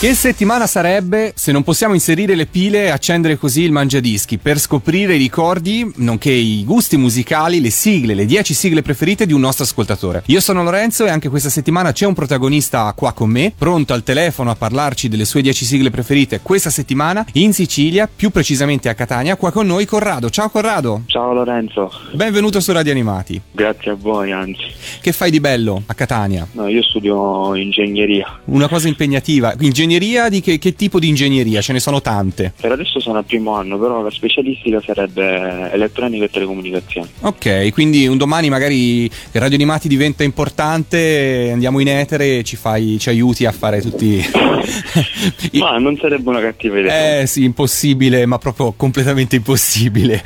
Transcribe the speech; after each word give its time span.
Che 0.00 0.14
settimana 0.14 0.68
sarebbe 0.68 1.32
se 1.34 1.50
non 1.50 1.64
possiamo 1.64 1.92
inserire 1.92 2.36
le 2.36 2.46
pile 2.46 2.84
e 2.84 2.88
accendere 2.90 3.36
così 3.36 3.62
il 3.62 3.72
mangiadischi 3.72 4.38
per 4.38 4.60
scoprire 4.60 5.16
i 5.16 5.18
ricordi, 5.18 5.90
nonché 5.96 6.30
i 6.30 6.62
gusti 6.64 6.96
musicali, 6.96 7.60
le 7.60 7.70
sigle, 7.70 8.14
le 8.14 8.24
10 8.24 8.54
sigle 8.54 8.82
preferite 8.82 9.26
di 9.26 9.32
un 9.32 9.40
nostro 9.40 9.64
ascoltatore. 9.64 10.22
Io 10.26 10.38
sono 10.38 10.62
Lorenzo 10.62 11.04
e 11.04 11.10
anche 11.10 11.28
questa 11.28 11.50
settimana 11.50 11.90
c'è 11.90 12.06
un 12.06 12.14
protagonista 12.14 12.92
qua 12.94 13.12
con 13.12 13.28
me, 13.28 13.52
pronto 13.58 13.92
al 13.92 14.04
telefono 14.04 14.52
a 14.52 14.54
parlarci 14.54 15.08
delle 15.08 15.24
sue 15.24 15.42
10 15.42 15.64
sigle 15.64 15.90
preferite 15.90 16.38
questa 16.42 16.70
settimana 16.70 17.26
in 17.32 17.52
Sicilia, 17.52 18.08
più 18.14 18.30
precisamente 18.30 18.88
a 18.88 18.94
Catania, 18.94 19.34
qua 19.34 19.50
con 19.50 19.66
noi 19.66 19.84
Corrado. 19.84 20.30
Ciao 20.30 20.48
Corrado. 20.48 21.02
Ciao 21.06 21.32
Lorenzo. 21.32 21.90
Benvenuto 22.12 22.60
su 22.60 22.70
Radio 22.70 22.92
Animati. 22.92 23.40
Grazie 23.50 23.90
a 23.90 23.96
voi, 23.98 24.30
anzi. 24.30 24.62
Che 25.00 25.10
fai 25.10 25.32
di 25.32 25.40
bello 25.40 25.82
a 25.86 25.94
Catania? 25.94 26.46
No, 26.52 26.68
io 26.68 26.84
studio 26.84 27.56
ingegneria. 27.56 28.38
Una 28.44 28.68
cosa 28.68 28.86
impegnativa. 28.86 29.54
Ingegneria 29.58 29.86
ingegneria 29.88 30.28
di 30.28 30.40
che, 30.40 30.58
che, 30.58 30.74
tipo 30.74 30.98
di 30.98 31.08
ingegneria? 31.08 31.60
Ce 31.60 31.72
ne 31.72 31.80
sono 31.80 32.00
tante. 32.00 32.52
Per 32.60 32.70
adesso 32.70 33.00
sono 33.00 33.18
al 33.18 33.24
primo 33.24 33.54
anno, 33.54 33.78
però 33.78 34.02
la 34.02 34.10
specialistica 34.10 34.80
sarebbe 34.84 35.70
elettronica 35.72 36.24
e 36.24 36.30
telecomunicazioni. 36.30 37.08
Ok, 37.20 37.70
quindi 37.72 38.06
un 38.06 38.18
domani 38.18 38.48
magari 38.50 39.10
Radio 39.32 39.56
Animati 39.56 39.88
diventa 39.88 40.22
importante, 40.22 41.50
andiamo 41.52 41.80
in 41.80 41.88
etere 41.88 42.38
e 42.38 42.44
ci, 42.44 42.56
fai, 42.56 42.98
ci 42.98 43.08
aiuti 43.08 43.46
a 43.46 43.52
fare 43.52 43.80
tutti... 43.80 44.22
ma 45.54 45.78
non 45.78 45.96
sarebbe 45.96 46.28
una 46.28 46.40
cattiva 46.40 46.78
idea. 46.78 47.20
Eh 47.20 47.26
sì, 47.26 47.44
impossibile, 47.44 48.26
ma 48.26 48.38
proprio 48.38 48.72
completamente 48.76 49.36
impossibile. 49.36 50.22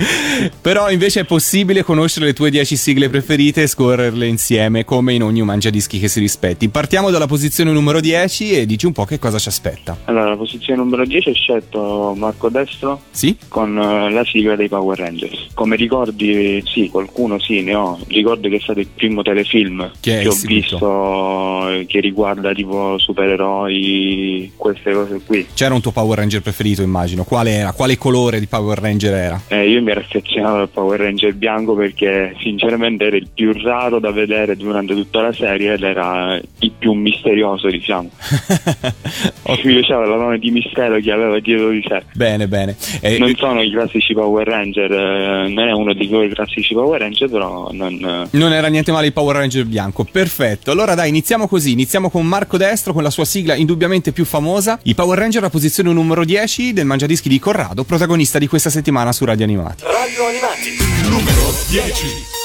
però 0.60 0.90
invece 0.90 1.20
è 1.20 1.24
possibile 1.24 1.82
conoscere 1.82 2.26
le 2.26 2.32
tue 2.32 2.50
10 2.50 2.76
sigle 2.76 3.08
preferite 3.08 3.62
e 3.62 3.66
scorrerle 3.66 4.26
insieme 4.26 4.84
come 4.84 5.14
in 5.14 5.22
ogni 5.22 5.42
mangiadischi 5.42 5.98
che 5.98 6.08
si 6.08 6.20
rispetti. 6.20 6.68
Partiamo 6.68 7.10
dalla 7.10 7.26
posizione 7.26 7.72
numero 7.72 8.00
10 8.00 8.52
e 8.52 8.66
dici 8.66 8.86
un 8.86 8.92
po' 8.92 9.04
che 9.04 9.18
cosa 9.18 9.38
ci 9.38 9.48
aspetta? 9.52 9.96
Allora, 10.04 10.30
la 10.30 10.36
posizione 10.36 10.80
numero 10.80 11.04
10 11.04 11.28
ho 11.28 11.34
scelto 11.34 12.14
Marco 12.16 12.48
Destro 12.48 13.02
sì? 13.10 13.36
con 13.48 13.76
uh, 13.76 14.08
la 14.08 14.24
sigla 14.24 14.56
dei 14.56 14.68
Power 14.68 14.98
Rangers. 14.98 15.48
Come 15.54 15.76
ricordi, 15.76 16.62
sì, 16.66 16.88
qualcuno 16.88 17.38
sì, 17.38 17.62
ne 17.62 17.74
ho. 17.74 17.98
Ricordo 18.08 18.48
che 18.48 18.56
è 18.56 18.60
stato 18.60 18.80
il 18.80 18.88
primo 18.88 19.22
telefilm 19.22 19.90
che, 20.00 20.20
che 20.20 20.28
ho 20.28 20.36
visto 20.44 21.68
eh, 21.68 21.86
che 21.86 22.00
riguarda 22.00 22.52
tipo 22.52 22.98
supereroi, 22.98 24.52
queste 24.56 24.92
cose 24.92 25.20
qui. 25.24 25.46
C'era 25.54 25.74
un 25.74 25.80
tuo 25.80 25.92
Power 25.92 26.18
Ranger 26.18 26.40
preferito, 26.40 26.82
immagino. 26.82 27.24
Qual 27.24 27.46
era? 27.46 27.72
Quale 27.72 27.98
colore 27.98 28.40
di 28.40 28.46
Power 28.46 28.78
Ranger 28.78 29.14
era? 29.14 29.40
Eh, 29.48 29.68
io 29.68 29.82
mi 29.82 29.90
ero 29.90 30.00
affezionato 30.00 30.56
al 30.56 30.68
Power 30.68 31.00
Ranger 31.00 31.34
bianco 31.34 31.74
perché 31.74 32.34
sinceramente 32.40 33.04
era 33.04 33.16
il 33.16 33.28
più 33.32 33.52
raro 33.62 33.98
da 33.98 34.10
vedere 34.10 34.56
durante 34.56 34.94
tutta 34.94 35.20
la 35.20 35.32
serie 35.32 35.74
ed 35.74 35.82
era 35.82 36.40
il 36.58 36.72
più 36.78 36.92
misterioso, 36.92 37.68
diciamo. 37.68 38.10
okay. 39.42 39.64
mi 39.64 39.74
piaceva 39.74 40.06
la 40.06 40.16
nome 40.16 40.38
di 40.38 40.50
mistero 40.50 40.98
che 41.00 41.10
aveva 41.10 41.38
dietro 41.40 41.70
di 41.70 41.84
sé. 41.86 42.02
Bene, 42.14 42.48
bene. 42.48 42.76
Eh, 43.00 43.18
non 43.18 43.34
sono 43.36 43.62
i 43.62 43.70
classici 43.70 44.14
Power 44.14 44.46
Ranger, 44.46 44.92
eh, 44.92 45.48
non 45.48 45.68
è 45.68 45.72
uno 45.72 45.92
di 45.92 46.08
quei 46.08 46.28
classici 46.30 46.74
Power 46.74 47.00
Ranger, 47.00 47.30
però 47.30 47.70
non... 47.72 48.28
Eh. 48.32 48.38
Non 48.38 48.52
era 48.52 48.68
niente 48.68 48.92
male 48.92 49.06
il 49.06 49.12
Power 49.12 49.36
Ranger 49.36 49.64
bianco, 49.64 50.04
perfetto. 50.04 50.70
Allora 50.70 50.94
dai, 50.94 51.08
iniziamo 51.08 51.48
così, 51.48 51.72
iniziamo 51.72 52.10
con 52.10 52.26
Marco 52.26 52.56
Destro 52.56 52.92
con 52.92 53.02
la 53.02 53.10
sua 53.10 53.24
sigla 53.24 53.54
indubbiamente 53.54 54.12
più 54.12 54.24
famosa, 54.24 54.78
i 54.84 54.94
Power 54.94 55.18
Ranger 55.18 55.44
a 55.44 55.50
posizione 55.50 55.92
numero 55.92 56.24
10 56.24 56.72
del 56.72 56.86
Mangiadischi 56.86 57.28
di 57.28 57.38
Corrado, 57.38 57.84
protagonista 57.84 58.38
di 58.38 58.46
questa 58.46 58.70
settimana 58.70 59.12
su 59.12 59.24
Radio 59.24 59.44
Animati. 59.44 59.84
Radio 59.84 60.26
Animati, 60.26 61.08
numero 61.08 61.52
10. 61.68 62.41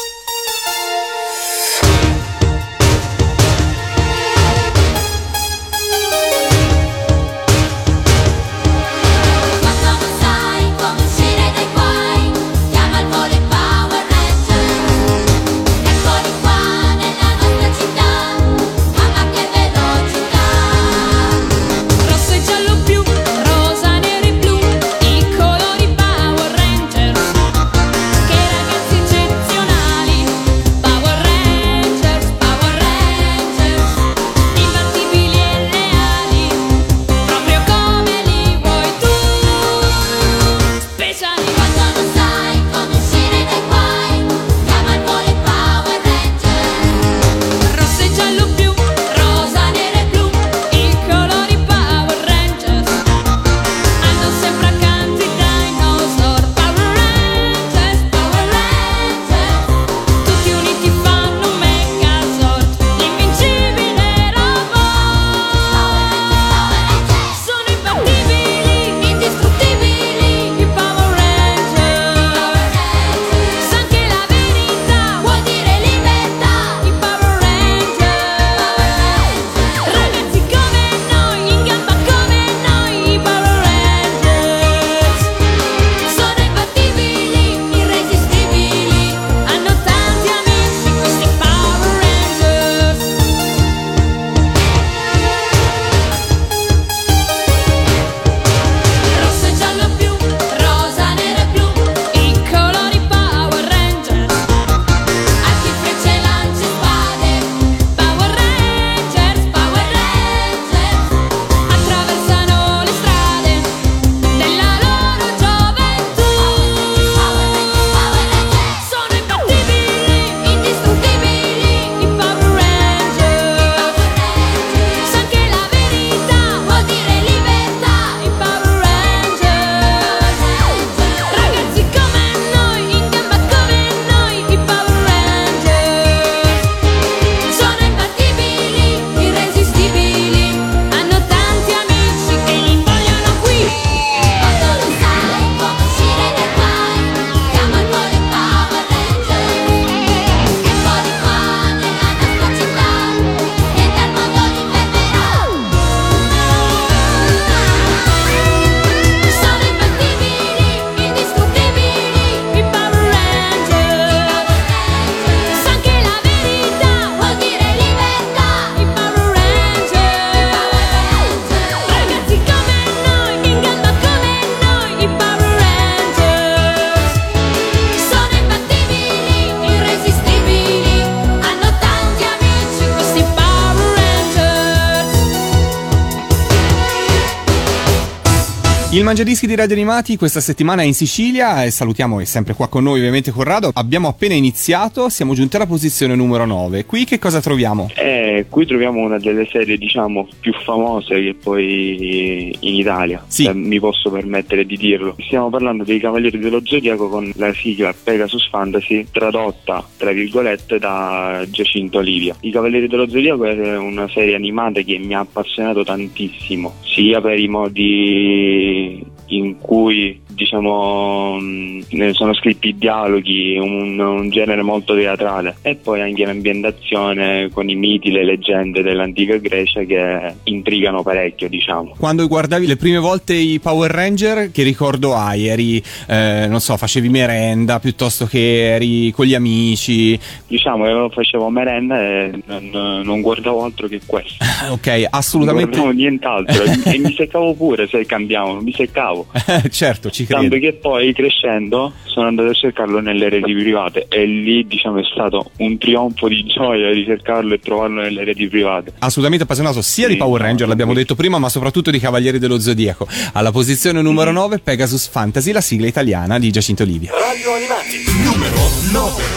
Il 188.98 189.04
Mangiadischi 189.04 189.46
di 189.46 189.54
Radio 189.54 189.76
Animati 189.76 190.18
questa 190.18 190.40
settimana 190.40 190.82
è 190.82 190.86
in 190.86 190.96
Sicilia 190.96 191.64
e 191.64 191.70
salutiamo, 191.70 192.20
è 192.20 192.26
sempre 192.26 192.56
qua 192.56 192.68
con 192.68 192.82
noi 192.82 192.98
ovviamente 192.98 193.30
Corrado. 193.30 193.70
Abbiamo 193.76 194.08
appena 194.08 194.34
iniziato, 194.34 195.08
siamo 195.10 195.36
giunti 195.36 195.56
alla 195.56 195.68
posizione 195.68 196.16
numero 196.16 196.48
9. 196.48 196.84
Qui 196.86 197.06
che 197.06 197.20
cosa 197.20 197.40
troviamo? 197.40 197.92
Eh, 197.96 198.48
qui 198.50 198.66
troviamo 198.66 199.02
una 199.02 199.20
delle 199.20 199.48
serie 199.52 199.78
diciamo 199.78 200.28
più 200.40 200.52
famose 200.66 201.14
che 201.22 201.36
poi 201.36 202.58
in 202.60 202.74
Italia, 202.74 203.24
Sì. 203.28 203.44
se 203.44 203.54
mi 203.54 203.80
posso 203.80 204.10
permettere 204.10 204.66
di 204.66 204.78
dirlo. 204.78 205.16
Stiamo 205.20 205.52
parlando 205.52 205.84
dei 205.84 206.00
Cavalieri 206.00 206.40
dello 206.40 206.62
Zodiaco 206.64 207.08
con 207.08 207.32
la 207.36 207.54
sigla 207.54 207.94
Pegasus 207.94 208.50
Fantasy 208.50 209.06
tradotta 209.12 209.88
tra 209.96 210.12
virgolette 210.12 210.80
da 210.80 211.46
Giacinto 211.48 212.00
Olivia. 212.00 212.36
I 212.40 212.50
Cavalieri 212.50 212.88
dello 212.88 213.08
Zodiaco 213.08 213.46
è 213.46 213.78
una 213.78 214.10
serie 214.10 214.34
animata 214.34 214.82
che 214.82 214.98
mi 214.98 215.14
ha 215.14 215.20
appassionato 215.20 215.84
tantissimo, 215.84 216.74
sia 216.82 217.22
per 217.22 217.38
i 217.38 217.48
modi 217.48 218.86
in 219.28 219.58
cui 219.60 220.22
diciamo 220.38 221.38
mh, 221.40 221.86
ne 221.90 222.14
sono 222.14 222.34
scritti 222.36 222.76
dialoghi, 222.78 223.58
un, 223.58 224.00
un 224.00 224.30
genere 224.30 224.62
molto 224.62 224.94
teatrale 224.96 225.58
e 225.64 225.76
poi 225.76 226.02
anche 226.02 226.26
l'ambientazione 226.26 227.50
con 227.52 227.68
i 227.70 227.76
miti, 227.76 228.12
le 228.12 228.24
leggende 228.24 228.84
dell'antica 228.84 229.38
Grecia 229.38 229.82
che 229.84 230.34
intrigano 230.44 231.02
parecchio 231.02 231.50
diciamo. 231.50 231.96
Quando 231.98 232.28
guardavi 232.28 232.68
le 232.68 232.76
prime 232.78 233.00
volte 233.00 233.34
i 233.34 233.60
Power 233.60 233.90
Ranger, 233.90 234.52
che 234.52 234.62
ricordo 234.64 235.16
hai? 235.16 235.48
Eri, 235.48 235.82
eh, 236.08 236.46
non 236.48 236.60
so, 236.60 236.78
facevi 236.78 237.10
merenda 237.10 237.80
piuttosto 237.80 238.26
che 238.28 238.74
eri 238.76 239.12
con 239.12 239.26
gli 239.26 239.34
amici? 239.34 240.18
Diciamo 240.48 240.88
io 240.88 241.10
facevo 241.10 241.50
merenda 241.50 242.00
e 242.00 242.32
non, 242.46 243.02
non 243.04 243.22
guardavo 243.22 243.64
altro 243.64 243.88
che 243.88 244.00
questo. 244.06 244.36
Ok, 244.70 244.88
Non 244.88 245.08
assolutamente. 245.12 245.70
guardavo 245.78 245.92
nient'altro 245.96 246.64
e 246.92 246.98
mi 247.00 247.14
seccavo 247.14 247.54
pure 247.54 247.88
se 247.88 248.06
cambiavano, 248.06 248.60
mi 248.62 248.74
seccavo. 248.74 249.28
certo, 249.72 250.10
ci 250.12 250.26
Tanto 250.34 250.50
credo. 250.50 250.66
che 250.66 250.74
poi 250.74 251.14
crescendo 251.14 251.94
sono 252.04 252.28
andato 252.28 252.50
a 252.50 252.54
cercarlo 252.54 253.00
nelle 253.00 253.30
reti 253.30 253.54
private 253.54 254.08
e 254.10 254.26
lì 254.26 254.66
diciamo 254.66 255.00
è 255.00 255.04
stato 255.04 255.52
un 255.58 255.78
trionfo 255.78 256.28
di 256.28 256.44
gioia 256.46 256.90
ricercarlo 256.92 257.54
e 257.54 257.60
trovarlo 257.60 258.02
nelle 258.02 258.24
reti 258.24 258.48
private. 258.48 258.94
Assolutamente 259.00 259.44
appassionato 259.44 259.82
sia 259.82 260.08
di 260.08 260.14
Sì, 260.14 260.20
Power 260.20 260.42
Ranger, 260.42 260.68
l'abbiamo 260.68 260.94
sì. 260.94 261.00
detto 261.00 261.16
prima, 261.16 261.38
ma 261.38 261.50
soprattutto 261.50 261.92
di 261.92 262.00
Cavalieri 262.00 262.40
dello 262.40 262.60
Zodiaco. 262.60 263.08
Alla 263.34 263.52
posizione 263.52 264.02
numero 264.02 264.32
9, 264.32 264.60
Pegasus 264.60 265.08
Fantasy, 265.08 265.52
la 265.52 265.62
sigla 265.62 265.88
italiana 265.88 266.40
di 266.40 266.52
Giacinto 266.52 266.84
Livia. 266.84 267.12
Radio 267.12 267.54
Animati, 267.54 268.04
numero 268.24 268.58
9. 268.92 269.37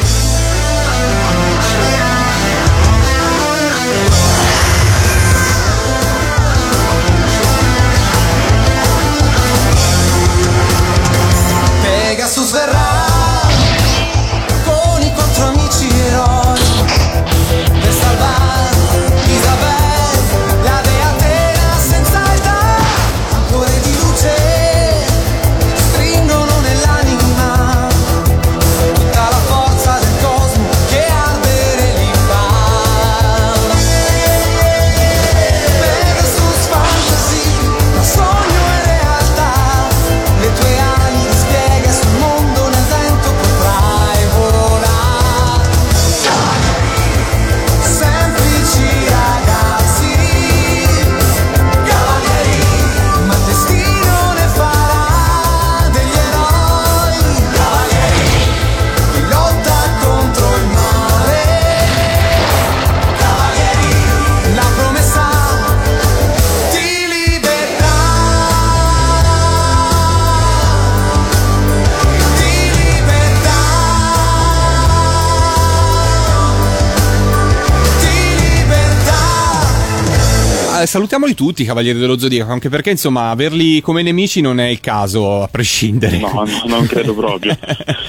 Salutiamoli 80.91 81.35
tutti, 81.35 81.63
Cavalieri 81.63 82.01
dello 82.01 82.19
Zodiaco, 82.19 82.51
anche 82.51 82.69
perché 82.69 82.91
insomma 82.91 83.31
averli 83.31 83.81
come 83.81 84.03
nemici 84.03 84.41
non 84.41 84.59
è 84.59 84.67
il 84.67 84.81
caso, 84.81 85.41
a 85.41 85.47
prescindere. 85.47 86.19
No, 86.19 86.33
no, 86.33 86.63
non 86.67 86.85
credo 86.87 87.15
proprio. 87.15 87.57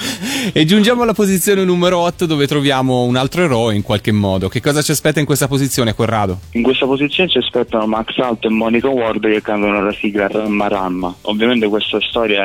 e 0.51 0.65
giungiamo 0.65 1.03
alla 1.03 1.13
posizione 1.13 1.63
numero 1.63 1.99
8 1.99 2.25
dove 2.25 2.47
troviamo 2.47 3.03
un 3.03 3.17
altro 3.17 3.43
eroe 3.43 3.75
in 3.75 3.83
qualche 3.83 4.11
modo. 4.11 4.49
Che 4.49 4.61
cosa 4.61 4.81
ci 4.81 4.89
aspetta 4.89 5.19
in 5.19 5.27
questa 5.27 5.47
posizione, 5.47 5.93
Corrado? 5.93 6.39
In 6.53 6.63
questa 6.63 6.87
posizione 6.87 7.29
ci 7.29 7.37
aspettano 7.37 7.85
Max 7.85 8.17
Alt 8.17 8.45
e 8.45 8.49
Monica 8.49 8.89
Ward 8.89 9.29
che 9.31 9.43
cantano 9.43 9.83
la 9.83 9.93
sigla 9.93 10.27
Ramma 10.27 10.67
Ramma. 10.67 11.15
Ovviamente 11.25 11.67
questa 11.67 12.01
storia 12.01 12.41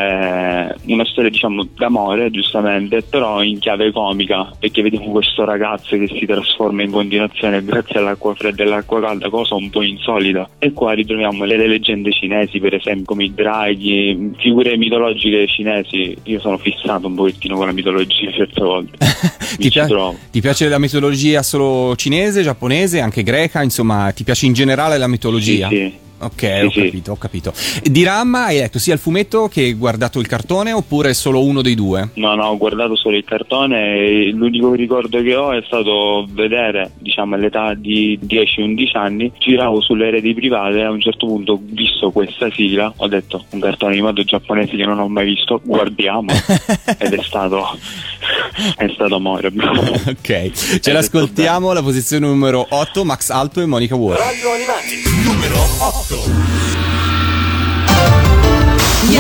è 0.69 0.75
una 0.89 1.07
storia 1.07 1.31
diciamo 1.31 1.67
d'amore, 1.75 2.31
giustamente, 2.31 3.01
però 3.01 3.43
in 3.43 3.59
chiave 3.59 3.91
comica, 3.91 4.51
perché 4.59 4.83
vediamo 4.83 5.13
questo 5.13 5.47
ragazzo 5.47 5.97
che 5.97 6.09
si 6.09 6.27
trasforma 6.27 6.83
in 6.83 6.91
continuazione 6.91 7.65
grazie 7.65 8.01
all'acqua 8.01 8.35
fredda 8.35 8.63
e 8.63 8.67
all'acqua 8.67 9.01
calda, 9.01 9.31
cosa 9.31 9.55
un 9.55 9.71
po' 9.71 9.81
insolita. 9.81 10.25
E 10.59 10.73
qua 10.73 10.93
ritroviamo 10.93 11.45
le, 11.45 11.57
le 11.57 11.69
leggende 11.69 12.13
cinesi, 12.13 12.59
per 12.59 12.75
esempio, 12.75 13.05
come 13.05 13.25
i 13.25 13.35
draghi, 13.35 14.33
figure 14.39 14.77
mitologiche 14.77 15.47
cinesi. 15.47 16.17
Io 16.25 16.41
sono 16.41 16.59
fissato 16.59 17.07
un 17.07 17.15
pochettino 17.15 17.57
con 17.57 17.67
la 17.67 17.73
mitologia 17.73 18.31
certe 18.33 18.63
volte. 18.63 18.97
Ti, 19.57 19.71
pia- 19.71 19.87
ti 20.31 20.41
piace 20.41 20.69
la 20.69 20.79
mitologia 20.79 21.43
solo 21.43 21.95
cinese, 21.97 22.43
giapponese, 22.43 23.01
anche 23.01 23.23
greca? 23.23 23.63
Insomma, 23.63 24.11
ti 24.15 24.23
piace 24.23 24.45
in 24.45 24.53
generale 24.53 24.99
la 24.99 25.07
mitologia? 25.07 25.69
Sì, 25.69 25.77
sì. 25.77 26.06
Ok, 26.19 26.41
Sì, 26.41 26.65
ho 26.65 26.71
sì. 26.71 26.83
capito, 26.85 27.13
ho 27.13 27.17
capito. 27.17 27.53
Di 27.83 28.03
Ramma 28.05 28.45
hai 28.47 28.57
letto 28.59 28.79
sia 28.79 28.95
il 28.95 28.99
fumetto 29.01 29.49
che 29.49 29.61
hai 29.63 29.75
guardato 29.75 30.19
il 30.19 30.27
cartone 30.27 30.73
oppure 30.73 31.13
solo 31.15 31.45
uno 31.45 31.63
dei 31.63 31.75
due? 31.75 32.11
No, 32.15 32.35
no, 32.35 32.45
ho 32.47 32.57
guardato 32.57 32.97
solo 32.97 33.17
il 33.17 33.25
cartone 33.25 33.97
e 33.97 34.31
l'unico 34.33 34.73
ricordo 34.75 35.21
che 35.23 35.35
ho 35.35 35.53
è 35.53 35.63
stato 35.67 36.27
vedere, 36.31 36.93
diciamo, 36.99 37.35
all'età 37.35 37.75
di 37.75 38.19
10-11 38.23 38.97
anni, 38.97 39.33
giravo 39.39 39.81
sulle 39.81 40.11
reti 40.11 40.33
private 40.35 40.79
e 40.79 40.83
a 40.83 40.91
un 40.91 41.01
certo 41.01 41.27
punto 41.27 41.53
ho 41.53 41.61
visto 41.63 42.11
questa 42.11 42.51
sigla, 42.51 42.93
ho 42.97 43.09
detto 43.09 43.45
un 43.51 43.61
cartone 43.61 43.93
animato 43.93 44.23
giapponese 44.25 44.75
che 44.77 44.85
non 44.85 44.99
ho 44.99 45.09
mai 45.09 45.27
visto, 45.27 45.61
guardiamo 45.65 46.33
ed 46.99 47.13
è 47.13 47.23
stato 47.23 47.65
è 48.77 48.89
stato 48.95 49.15
amore. 49.17 49.49
ok, 49.49 50.79
ce 50.81 50.93
l'ascoltiamo, 50.93 51.73
la 51.73 51.83
posizione 51.83 52.27
numero 52.27 52.67
8, 52.69 53.05
Max 53.05 53.31
Alto 53.31 53.61
e 53.61 53.67
Monica 53.67 53.95
Ward. 53.95 54.19
Radio 54.21 54.51
Animati, 54.53 55.03
numero 55.25 55.57
8. 55.81 56.06
Ya 56.09 56.15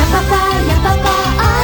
papà, 0.06 0.42
ya 0.68 0.76
papà, 0.86 1.14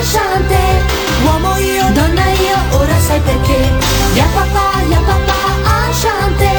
Ashante 0.00 0.82
Uomo 1.24 1.56
io, 1.58 1.86
donna 1.94 2.26
io, 2.26 2.58
ora 2.80 2.98
sai 2.98 3.20
perché. 3.20 3.70
Ya 4.14 4.26
papà, 4.34 4.82
ya 4.90 4.98
papà, 4.98 5.38
Ashante 5.86 6.50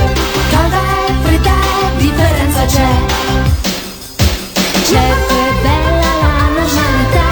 Calda 0.50 0.80
è, 0.80 1.12
fredda 1.24 1.56
differenza 1.98 2.66
c'è. 2.66 2.88
Certo 4.86 5.34
è 5.34 5.52
bella 5.62 6.12
la 6.24 6.48
normalità. 6.56 7.28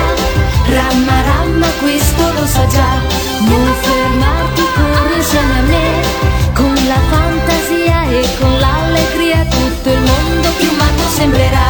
Ramma, 0.67 1.21
ramma, 1.21 1.67
questo 1.79 2.23
lo 2.33 2.45
so 2.45 2.67
già. 2.67 2.91
Non 3.39 3.73
fermarti, 3.79 4.63
corri 4.75 5.15
insieme 5.15 5.59
a 5.59 5.61
me 5.61 5.87
Con 6.53 6.73
la 6.73 6.99
fantasia 7.09 8.03
e 8.09 8.27
con 8.39 8.59
l'allegria 8.59 9.45
Tutto 9.45 9.89
il 9.89 9.99
mondo 9.99 10.40
sembrerà. 11.21 11.67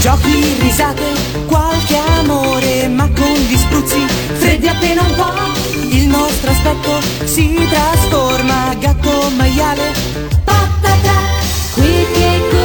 Giochi, 0.00 0.56
risate, 0.58 1.04
qualche 1.46 1.96
amore, 2.18 2.88
ma 2.88 3.08
con 3.08 3.34
gli 3.48 3.56
spruzzi 3.56 4.04
Freddi 4.38 4.66
appena 4.66 5.02
un 5.02 5.14
po' 5.14 5.32
il 5.90 6.06
nostro 6.08 6.50
aspetto 6.50 7.00
si 7.24 7.54
trasforma. 7.68 8.74
Gatto 8.80 9.30
maiale, 9.36 9.92
patata 10.44 11.16
Qui 11.74 12.06
che 12.14 12.48
conta 12.50 12.63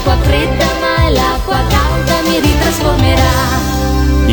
l'acqua 0.00 0.16
fredda 0.22 0.66
ma 0.80 1.04
è 1.04 1.10
l'acqua 1.10 1.58
calda 1.68 2.22
mi 2.22 2.40
ritrasformerà. 2.40 3.79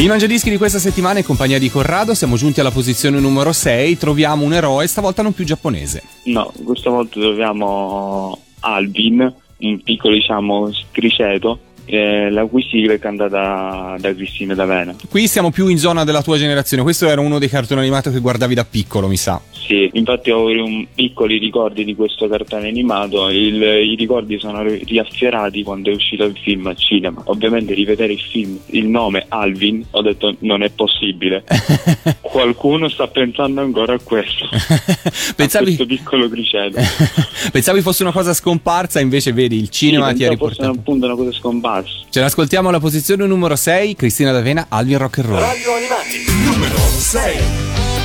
I 0.00 0.06
mangiadischi 0.06 0.48
di 0.48 0.56
questa 0.56 0.78
settimana 0.78 1.18
in 1.18 1.26
compagnia 1.26 1.58
di 1.58 1.68
Corrado 1.68 2.14
siamo 2.14 2.36
giunti 2.36 2.58
alla 2.58 2.70
posizione 2.70 3.20
numero 3.20 3.52
6, 3.52 3.98
troviamo 3.98 4.46
un 4.46 4.54
eroe, 4.54 4.86
stavolta 4.86 5.20
non 5.20 5.34
più 5.34 5.44
giapponese. 5.44 6.02
No, 6.24 6.50
questa 6.64 6.88
volta 6.88 7.20
troviamo 7.20 8.38
Alvin, 8.60 9.30
un 9.58 9.82
piccolo 9.82 10.14
diciamo 10.14 10.72
scriceto 10.72 11.58
eh, 11.90 12.30
la 12.30 12.44
cui 12.46 12.62
sigla 12.70 12.92
è 12.94 12.98
cantata 12.98 13.96
da 13.98 14.14
Cristina 14.14 14.54
D'Avena. 14.54 14.94
Qui 15.08 15.26
siamo 15.28 15.50
più 15.50 15.66
in 15.68 15.78
zona 15.78 16.04
della 16.04 16.22
tua 16.22 16.36
generazione. 16.38 16.82
Questo 16.82 17.06
era 17.08 17.20
uno 17.20 17.38
dei 17.38 17.48
cartoni 17.48 17.80
animati 17.80 18.10
che 18.10 18.20
guardavi 18.20 18.54
da 18.54 18.64
piccolo, 18.64 19.08
mi 19.08 19.16
sa. 19.16 19.40
Sì, 19.50 19.88
infatti 19.92 20.30
ho 20.30 20.46
un 20.46 20.86
piccoli 20.92 21.38
ricordi 21.38 21.84
di 21.84 21.94
questo 21.94 22.26
cartone 22.28 22.66
animato, 22.68 23.28
Il- 23.28 23.62
i 23.62 23.94
ricordi 23.94 24.38
sono 24.38 24.62
ri- 24.62 24.82
riaffiorati 24.84 25.62
quando 25.62 25.90
è 25.90 25.94
uscito 25.94 26.24
il 26.24 26.36
film 26.42 26.66
al 26.66 26.76
cinema. 26.76 27.22
Ovviamente 27.26 27.72
rivedere 27.74 28.12
il 28.14 28.20
film, 28.20 28.58
il 28.66 28.86
nome 28.88 29.26
Alvin, 29.28 29.84
ho 29.92 30.02
detto 30.02 30.34
non 30.40 30.62
è 30.62 30.70
possibile. 30.70 31.44
Qualcuno 32.20 32.88
sta 32.88 33.06
pensando 33.08 33.60
ancora 33.60 33.94
a 33.94 33.98
questo, 34.02 34.44
a 34.50 35.34
Pensavi, 35.36 35.64
questo 35.76 35.86
piccolo 35.86 36.28
criceto. 36.28 36.78
pensavi 37.52 37.80
fosse 37.80 38.02
una 38.02 38.12
cosa 38.12 38.32
scomparsa, 38.34 39.00
invece 39.00 39.32
vedi 39.32 39.56
il 39.56 39.68
cinema 39.68 40.08
Sì, 40.10 40.14
ti 40.16 40.24
ha 40.24 40.28
pensavo 40.28 40.48
fosse 40.48 40.60
riportato. 40.62 40.80
appunto 40.80 41.06
una 41.06 41.14
cosa 41.16 41.32
scomparsa. 41.32 41.79
Ce 42.08 42.20
l'ascoltiamo 42.20 42.68
alla 42.68 42.80
posizione 42.80 43.26
numero 43.26 43.56
6, 43.56 43.94
Cristina 43.94 44.32
D'Avena, 44.32 44.66
Alvin 44.68 44.98
Rock 44.98 45.18
and 45.18 45.28
Roll. 45.28 45.40
Radio 45.40 45.74
Animati, 45.74 46.24
numero 46.44 46.78
6. 46.78 47.99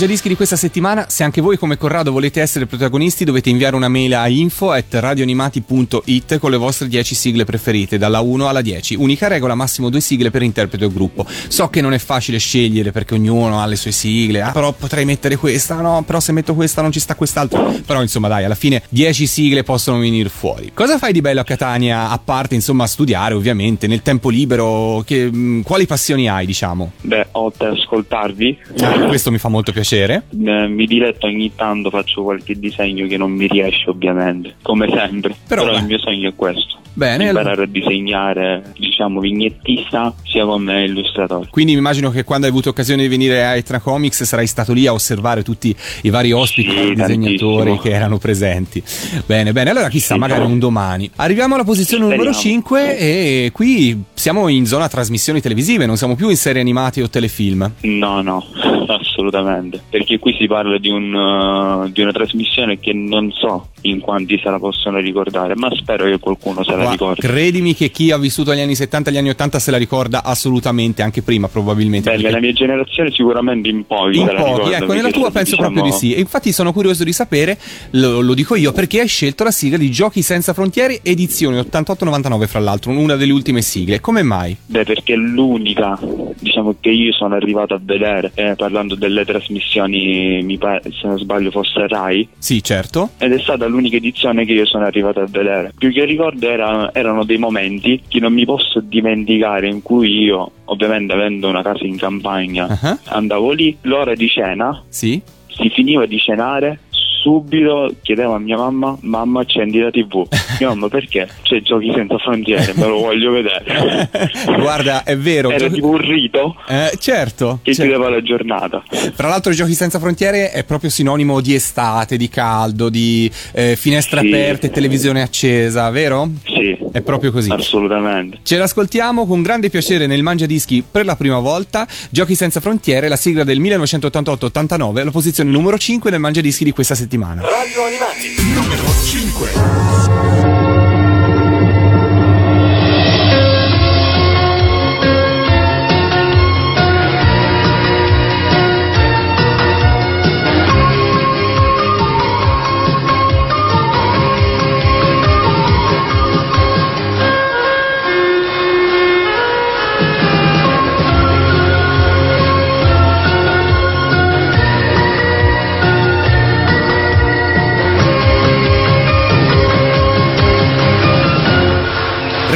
Mangiadischi 0.00 0.30
di 0.30 0.34
questa 0.34 0.56
settimana, 0.56 1.10
se 1.10 1.24
anche 1.24 1.42
voi 1.42 1.58
come 1.58 1.76
Corrado 1.76 2.10
volete 2.10 2.40
essere 2.40 2.64
protagonisti, 2.64 3.22
dovete 3.26 3.50
inviare 3.50 3.76
una 3.76 3.88
mail 3.88 4.14
a 4.14 4.28
info 4.28 4.70
at 4.70 4.86
radioanimati.it 4.88 6.38
con 6.38 6.50
le 6.50 6.56
vostre 6.56 6.88
10 6.88 7.14
sigle 7.14 7.44
preferite, 7.44 7.98
dalla 7.98 8.20
1 8.20 8.48
alla 8.48 8.62
10. 8.62 8.94
Unica 8.94 9.28
regola, 9.28 9.54
massimo 9.54 9.90
due 9.90 10.00
sigle 10.00 10.30
per 10.30 10.40
interprete 10.40 10.86
o 10.86 10.90
gruppo. 10.90 11.26
So 11.48 11.68
che 11.68 11.82
non 11.82 11.92
è 11.92 11.98
facile 11.98 12.38
scegliere 12.38 12.92
perché 12.92 13.12
ognuno 13.12 13.60
ha 13.60 13.66
le 13.66 13.76
sue 13.76 13.90
sigle, 13.90 14.40
ah 14.40 14.52
però 14.52 14.72
potrei 14.72 15.04
mettere 15.04 15.36
questa, 15.36 15.74
no, 15.74 16.02
però 16.06 16.18
se 16.18 16.32
metto 16.32 16.54
questa 16.54 16.80
non 16.80 16.92
ci 16.92 16.98
sta 16.98 17.14
quest'altra. 17.14 17.60
Però 17.84 18.00
insomma 18.00 18.28
dai, 18.28 18.44
alla 18.44 18.54
fine 18.54 18.82
10 18.88 19.26
sigle 19.26 19.64
possono 19.64 19.98
venire 19.98 20.30
fuori. 20.30 20.70
Cosa 20.72 20.96
fai 20.96 21.12
di 21.12 21.20
bello 21.20 21.40
a 21.40 21.44
Catania, 21.44 22.08
a 22.08 22.18
parte 22.18 22.54
insomma 22.54 22.86
studiare 22.86 23.34
ovviamente, 23.34 23.86
nel 23.86 24.00
tempo 24.00 24.30
libero, 24.30 25.02
che, 25.04 25.30
mh, 25.30 25.60
quali 25.60 25.84
passioni 25.84 26.26
hai 26.26 26.46
diciamo? 26.46 26.92
Beh, 27.02 27.26
oltre 27.32 27.68
ad 27.68 27.76
ascoltarvi, 27.76 28.58
Ah, 28.80 29.00
questo 29.08 29.30
mi 29.30 29.36
fa 29.36 29.48
molto 29.48 29.72
piacere. 29.72 29.88
Eh, 29.96 30.68
mi 30.68 30.86
diletto 30.86 31.26
ogni 31.26 31.52
tanto, 31.54 31.90
faccio 31.90 32.22
qualche 32.22 32.58
disegno 32.58 33.06
che 33.06 33.16
non 33.16 33.30
mi 33.32 33.46
riesce 33.46 33.88
ovviamente, 33.90 34.56
come 34.62 34.88
sempre. 34.92 35.34
Però, 35.46 35.64
Però, 35.64 35.76
il 35.76 35.84
mio 35.84 35.98
sogno 35.98 36.28
è 36.28 36.32
questo. 36.34 36.78
Bene, 36.92 37.26
Imparare 37.28 37.62
a 37.62 37.66
disegnare, 37.66 38.72
diciamo, 38.76 39.20
vignettista 39.20 40.12
sia 40.24 40.44
come 40.44 40.84
illustratore. 40.84 41.46
Quindi 41.48 41.72
mi 41.72 41.78
immagino 41.78 42.10
che 42.10 42.24
quando 42.24 42.46
hai 42.46 42.52
avuto 42.52 42.68
occasione 42.70 43.02
di 43.02 43.08
venire 43.08 43.44
a 43.46 43.54
Etna 43.54 43.78
Comics 43.78 44.24
sarai 44.24 44.46
stato 44.48 44.72
lì 44.72 44.86
a 44.86 44.92
osservare 44.92 45.42
tutti 45.42 45.74
i 46.02 46.10
vari 46.10 46.32
ospiti 46.32 46.70
Sì, 46.70 46.90
e 46.90 46.94
disegnatori 46.94 47.78
che 47.78 47.90
erano 47.90 48.18
presenti. 48.18 48.82
Bene, 49.24 49.52
bene, 49.52 49.70
allora 49.70 49.88
chissà, 49.88 50.14
Sì. 50.14 50.20
magari 50.20 50.44
un 50.44 50.58
domani. 50.58 51.08
Arriviamo 51.16 51.54
alla 51.54 51.64
posizione 51.64 52.02
numero 52.02 52.32
Speriamo. 52.32 52.60
5 52.62 52.98
e 52.98 53.50
qui 53.52 54.02
siamo 54.12 54.48
in 54.48 54.66
zona 54.66 54.88
trasmissioni 54.88 55.40
televisive, 55.40 55.86
non 55.86 55.96
siamo 55.96 56.16
più 56.16 56.28
in 56.28 56.36
serie 56.36 56.60
animate 56.60 57.02
o 57.02 57.08
telefilm. 57.08 57.70
No, 57.82 58.20
no, 58.20 58.44
assolutamente. 58.88 59.79
Perché 59.88 60.18
qui 60.18 60.34
si 60.38 60.46
parla 60.46 60.78
di, 60.78 60.90
un, 60.90 61.12
uh, 61.14 61.90
di 61.90 62.00
una 62.00 62.12
trasmissione 62.12 62.78
che 62.78 62.92
non 62.92 63.30
so 63.32 63.68
in 63.82 64.00
quanti 64.00 64.38
se 64.42 64.50
la 64.50 64.58
possono 64.58 64.98
ricordare, 64.98 65.54
ma 65.56 65.70
spero 65.74 66.04
che 66.04 66.18
qualcuno 66.18 66.62
se 66.64 66.72
la 66.72 66.84
Ma 66.84 66.90
ricordi. 66.90 67.20
credimi 67.20 67.74
che 67.74 67.90
chi 67.90 68.10
ha 68.10 68.18
vissuto 68.18 68.54
gli 68.54 68.60
anni 68.60 68.74
70 68.74 69.10
e 69.10 69.12
gli 69.12 69.16
anni 69.16 69.30
80 69.30 69.58
se 69.58 69.70
la 69.70 69.78
ricorda 69.78 70.22
assolutamente, 70.22 71.02
anche 71.02 71.22
prima 71.22 71.48
probabilmente. 71.48 72.10
Beh, 72.10 72.16
perché- 72.16 72.28
nella 72.28 72.40
mia 72.40 72.52
generazione 72.52 73.10
sicuramente 73.10 73.68
in 73.68 73.86
pochi 73.86 74.18
in 74.18 74.32
pochi, 74.36 74.72
ecco, 74.72 74.92
nella 74.92 75.10
tua 75.10 75.30
penso 75.30 75.56
diciamo, 75.56 75.72
proprio 75.72 75.92
di 75.92 75.98
sì. 75.98 76.14
E 76.14 76.20
infatti 76.20 76.52
sono 76.52 76.72
curioso 76.72 77.04
di 77.04 77.12
sapere, 77.12 77.58
lo, 77.92 78.20
lo 78.20 78.34
dico 78.34 78.54
io, 78.54 78.72
perché 78.72 79.00
hai 79.00 79.08
scelto 79.08 79.44
la 79.44 79.50
sigla 79.50 79.76
di 79.76 79.90
Giochi 79.90 80.22
senza 80.22 80.52
frontiere, 80.52 81.00
edizione 81.02 81.60
88-99 81.60 82.46
fra 82.46 82.60
l'altro, 82.60 82.90
una 82.90 83.16
delle 83.16 83.32
ultime 83.32 83.62
sigle. 83.62 84.00
Come 84.00 84.22
mai? 84.22 84.56
Beh, 84.66 84.84
perché 84.84 85.14
è 85.14 85.16
l'unica, 85.16 85.98
diciamo, 86.38 86.76
che 86.80 86.90
io 86.90 87.12
sono 87.12 87.34
arrivato 87.34 87.74
a 87.74 87.80
vedere, 87.82 88.30
eh, 88.34 88.54
parlando 88.56 88.94
delle 88.94 89.24
trasmissioni, 89.24 89.68
mi 89.78 90.58
pare, 90.58 90.82
se 90.90 91.06
non 91.06 91.18
sbaglio 91.18 91.50
fosse 91.50 91.86
Rai, 91.86 92.28
Sì, 92.38 92.62
certo. 92.62 93.10
ed 93.18 93.32
è 93.32 93.38
stata 93.38 93.66
l'unica 93.66 93.96
edizione 93.96 94.44
che 94.44 94.52
io 94.52 94.66
sono 94.66 94.84
arrivato 94.84 95.20
a 95.20 95.26
vedere. 95.26 95.72
Più 95.76 95.92
che 95.92 96.04
ricordo 96.04 96.48
era- 96.48 96.90
erano 96.92 97.24
dei 97.24 97.38
momenti 97.38 98.02
che 98.08 98.18
non 98.20 98.32
mi 98.32 98.44
posso 98.44 98.80
dimenticare 98.80 99.68
in 99.68 99.82
cui 99.82 100.22
io, 100.22 100.50
ovviamente 100.64 101.12
avendo 101.12 101.48
una 101.48 101.62
casa 101.62 101.84
in 101.84 101.96
campagna, 101.96 102.66
Ah, 102.82 102.98
andavo 103.06 103.52
lì, 103.52 103.76
l'ora 103.82 104.14
di 104.14 104.28
cena, 104.28 104.82
Sì. 104.88 105.20
si 105.48 105.68
finiva 105.70 106.06
di 106.06 106.18
cenare, 106.18 106.80
subito 107.20 107.94
chiedevo 108.02 108.34
a 108.34 108.38
mia 108.38 108.56
mamma, 108.56 108.96
mamma 109.00 109.40
accendi 109.40 109.78
la 109.78 109.90
tv. 109.90 110.26
Mia 110.58 110.68
mamma 110.68 110.88
perché? 110.88 111.28
C'è 111.42 111.60
giochi 111.60 111.92
senza 111.94 112.16
frontiere, 112.18 112.72
me 112.76 112.86
lo 112.86 112.98
voglio 112.98 113.30
vedere. 113.32 114.08
Guarda, 114.58 115.04
è 115.04 115.16
vero. 115.16 115.50
Era 115.50 115.58
giochi- 115.58 115.74
tipo 115.74 115.88
un 115.88 115.98
rito 115.98 116.56
Eh, 116.68 116.92
certo. 116.98 117.60
che 117.62 117.74
certo. 117.74 117.90
chiudeva 117.90 118.10
la 118.10 118.22
giornata. 118.22 118.82
Tra 119.14 119.28
l'altro 119.28 119.52
Giochi 119.52 119.74
senza 119.74 119.98
frontiere 119.98 120.50
è 120.50 120.64
proprio 120.64 120.90
sinonimo 120.90 121.40
di 121.40 121.54
estate, 121.54 122.16
di 122.16 122.28
caldo, 122.28 122.88
di 122.88 123.30
eh, 123.52 123.76
finestre 123.76 124.20
Sì. 124.20 124.28
aperte, 124.28 124.70
televisione 124.70 125.22
accesa, 125.22 125.88
vero? 125.90 126.28
Sì, 126.44 126.76
È 126.92 127.00
proprio 127.02 127.30
così. 127.30 127.50
assolutamente. 127.50 128.38
Ce 128.42 128.56
l'ascoltiamo 128.56 129.26
con 129.26 129.42
grande 129.42 129.70
piacere 129.70 130.06
nel 130.06 130.22
Mangia 130.22 130.46
Dischi 130.46 130.82
per 130.88 131.04
la 131.04 131.16
prima 131.16 131.38
volta. 131.38 131.86
Giochi 132.10 132.34
senza 132.34 132.60
frontiere, 132.60 133.08
la 133.08 133.16
sigla 133.16 133.44
del 133.44 133.60
1988-89, 133.60 135.04
la 135.04 135.10
posizione 135.10 135.50
numero 135.50 135.78
5 135.78 136.10
nel 136.10 136.20
Mangia 136.20 136.40
Dischi 136.40 136.64
di 136.64 136.72
questa 136.72 136.94
settimana. 136.94 137.42
Radio 137.42 137.84
Animati, 137.84 138.34
numero 138.54 138.82
5. 139.04 140.49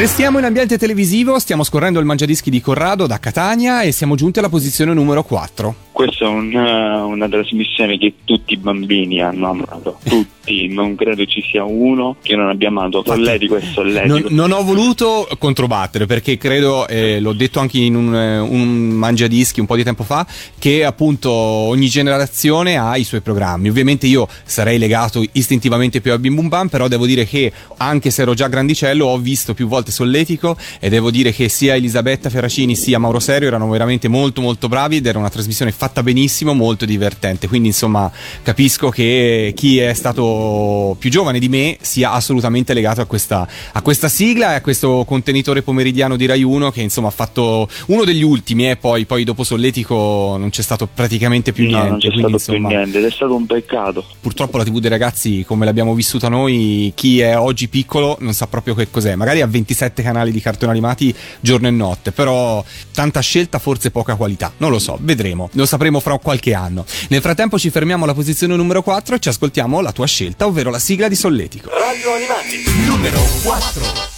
Restiamo 0.05 0.39
in 0.39 0.45
ambiente 0.45 0.77
televisivo, 0.77 1.39
stiamo 1.39 1.65
scorrendo 1.65 1.99
il 1.99 2.05
Mangiadischi 2.05 2.51
di 2.51 2.61
Corrado 2.61 3.07
da 3.07 3.19
Catania 3.19 3.81
e 3.81 3.91
siamo 3.91 4.17
giunti 4.17 4.39
alla 4.39 4.51
posizione 4.51 4.93
numero 4.93 5.25
4. 5.25 5.85
Questa 5.95 6.25
è 6.25 6.29
eh, 6.29 7.01
una 7.01 7.29
trasmissione 7.29 7.97
che 7.97 8.15
tutti 8.25 8.55
i 8.55 8.57
bambini 8.57 9.23
hanno 9.23 9.51
amato. 9.51 9.99
Tutti, 10.03 10.67
non 10.67 10.97
credo 10.97 11.25
ci 11.25 11.41
sia 11.41 11.63
uno 11.63 12.17
che 12.21 12.35
non 12.35 12.49
abbia 12.49 12.67
amato. 12.67 13.05
Solletico 13.07 13.57
e 13.57 13.63
solletico. 13.63 14.19
Non, 14.19 14.27
non 14.31 14.51
ho 14.51 14.65
voluto 14.65 15.29
controbattere 15.39 16.05
perché 16.07 16.37
credo, 16.37 16.89
eh, 16.89 17.21
l'ho 17.21 17.33
detto 17.33 17.61
anche 17.61 17.79
in 17.79 17.95
un, 17.95 18.13
eh, 18.13 18.41
un 18.41 18.89
mangiadischi 18.89 19.61
un 19.61 19.67
po' 19.67 19.77
di 19.77 19.85
tempo 19.85 20.03
fa, 20.03 20.27
che 20.59 20.85
appunto 20.85 21.31
ogni 21.31 21.87
generazione 21.87 22.77
ha 22.77 22.97
i 22.97 23.05
suoi 23.05 23.21
programmi. 23.21 23.69
Ovviamente 23.69 24.09
io 24.09 24.27
sarei 24.43 24.79
legato 24.79 25.25
istintivamente 25.33 26.01
più 26.01 26.13
a 26.13 26.19
Bim 26.19 26.35
Bum 26.35 26.49
Bam, 26.49 26.69
però 26.69 26.89
devo 26.89 27.07
dire 27.07 27.25
che 27.25 27.53
anche 27.77 28.11
se 28.11 28.23
ero 28.23 28.35
già 28.35 28.49
grandicello 28.49 29.07
ho 29.07 29.19
visto 29.19 29.55
più 29.55 29.69
volte 29.69 29.93
Solletico 29.95 30.57
e 30.79 30.89
devo 30.91 31.11
dire 31.11 31.33
che 31.33 31.49
sia 31.49 31.75
Elisabetta 31.75 32.29
Ferracini 32.29 32.77
sia 32.77 32.99
Mauro 32.99 33.21
Serio 33.21 33.49
erano 33.49 33.69
veramente 33.69 34.09
molto 34.09 34.41
molto 34.41 34.69
bravi 34.69 34.97
ed 34.97 35.07
era 35.07 35.19
una 35.19 35.31
trasmissione 35.31 35.73
fatta 35.73 36.03
benissimo, 36.03 36.53
molto 36.53 36.85
divertente. 36.85 37.49
Quindi 37.49 37.69
insomma 37.69 38.11
capisco 38.43 38.91
che 38.91 39.53
chi 39.57 39.79
è 39.79 39.95
stato 39.95 40.97
più 40.99 41.11
giovane 41.11 41.39
di 41.39 41.49
me 41.49 41.77
sia 41.81 42.13
assolutamente 42.13 42.75
legato 42.75 43.01
a 43.01 43.07
questa, 43.07 43.47
a 43.73 43.81
questa 43.83 44.09
sigla 44.09 44.53
e 44.53 44.55
a 44.57 44.61
questo 44.61 45.05
contenitore 45.07 45.63
pomeridiano 45.63 46.17
di 46.17 46.27
Rai 46.27 46.43
1 46.43 46.71
che 46.71 46.81
insomma 46.83 47.09
ha 47.09 47.13
fatto 47.13 47.69
uno 47.87 48.05
degli 48.05 48.23
ultimi 48.23 48.69
e 48.69 48.77
poi, 48.77 49.05
poi 49.07 49.25
dopo 49.25 49.45
Solletico 49.45 50.37
non 50.39 50.51
c'è 50.51 50.63
stato 50.63 50.89
praticamente 50.93 51.53
più 51.53 51.65
No, 51.65 51.71
niente. 51.71 51.89
non 51.91 51.99
c'è 51.99 52.09
quindi, 52.11 52.39
stato 52.39 52.53
insomma, 52.53 52.69
più 52.69 52.77
niente 52.77 52.99
ed 52.99 53.05
è 53.05 53.11
stato 53.11 53.35
un 53.35 53.47
peccato. 53.47 54.05
Purtroppo 54.21 54.57
la 54.59 54.65
TV 54.65 54.79
dei 54.81 54.91
ragazzi, 54.91 55.45
come 55.47 55.65
l'abbiamo 55.65 55.95
vissuta 55.95 56.29
noi, 56.29 56.93
chi 56.95 57.21
è 57.21 57.39
oggi 57.39 57.69
piccolo 57.69 58.17
non 58.21 58.33
sa 58.35 58.47
proprio 58.47 58.75
che 58.75 58.91
cos'è. 58.91 59.15
Magari 59.15 59.41
ha 59.41 59.47
27 59.47 59.84
canali 59.93 60.31
di 60.31 60.41
cartoni 60.41 60.71
animati 60.71 61.15
giorno 61.41 61.69
e 61.69 61.71
notte, 61.71 62.13
però 62.13 62.65
tanta 62.93 63.21
scelta, 63.21 63.59
forse 63.59 63.91
poca 63.91 64.15
qualità. 64.15 64.53
Non 64.59 64.71
lo 64.71 64.79
so, 64.79 64.99
vedremo. 65.01 65.51
Lo 65.53 65.67
sapremo 65.67 66.01
fra 66.01 66.19
qualche 66.19 66.55
anno. 66.55 66.85
Nel 67.09 67.21
frattempo 67.21 67.59
ci 67.59 67.71
fermiamo 67.71 68.05
alla 68.05 68.15
posizione 68.15 68.57
numero 68.57 68.83
4 68.83 69.17
e 69.17 69.19
ci 69.19 69.29
ascoltiamo 69.29 69.81
la 69.81 69.93
tua 69.93 70.07
scelta, 70.07 70.47
ovvero 70.47 70.71
la 70.71 70.79
sigla 70.79 71.09
di 71.09 71.17
Solletico. 71.17 71.71
Radio 71.71 72.15
Animati, 72.15 72.87
numero 72.87 73.21
4. 73.43 74.14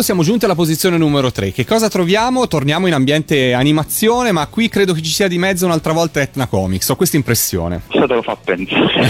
Corrado, 0.00 0.02
siamo 0.02 0.22
giunti 0.22 0.44
alla 0.44 0.54
posizione 0.54 0.96
numero 0.96 1.30
3. 1.30 1.52
Che 1.52 1.64
cosa 1.64 1.88
troviamo? 1.88 2.46
Torniamo 2.48 2.86
in 2.86 2.94
ambiente 2.94 3.52
animazione, 3.52 4.32
ma 4.32 4.46
qui 4.46 4.68
credo 4.68 4.92
che 4.92 5.02
ci 5.02 5.10
sia 5.10 5.28
di 5.28 5.38
mezzo 5.38 5.66
un'altra 5.66 5.92
volta 5.92 6.20
Etna 6.20 6.46
Comics. 6.46 6.88
Ho 6.88 6.96
questa 6.96 7.16
impressione. 7.16 7.82
Cosa 7.86 8.06
te 8.06 8.14
lo 8.14 8.22
fa 8.22 8.36
pensare? 8.36 9.08